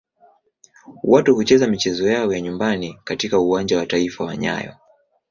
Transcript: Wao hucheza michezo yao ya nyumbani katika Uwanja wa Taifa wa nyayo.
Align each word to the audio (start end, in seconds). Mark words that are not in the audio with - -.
Wao 1.03 1.23
hucheza 1.33 1.67
michezo 1.67 2.07
yao 2.09 2.33
ya 2.33 2.41
nyumbani 2.41 2.99
katika 3.03 3.39
Uwanja 3.39 3.77
wa 3.77 3.85
Taifa 3.85 4.23
wa 4.23 4.37
nyayo. 4.37 4.73